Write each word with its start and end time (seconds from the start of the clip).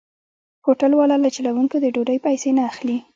هوټل 0.65 0.91
والا 0.95 1.15
له 1.23 1.29
چلوونکو 1.35 1.75
د 1.79 1.85
ډوډۍ 1.95 2.17
پيسې 2.25 2.49
نه 2.57 2.63
اخلي. 2.71 2.97